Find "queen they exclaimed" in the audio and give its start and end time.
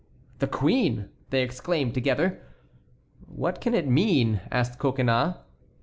0.47-1.93